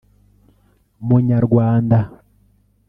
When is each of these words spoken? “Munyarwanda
“Munyarwanda 1.07 1.99